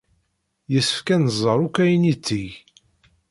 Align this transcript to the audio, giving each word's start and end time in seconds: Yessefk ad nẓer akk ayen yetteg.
Yessefk 0.73 1.07
ad 1.15 1.19
nẓer 1.23 1.59
akk 1.65 1.77
ayen 1.83 2.07
yetteg. 2.09 2.49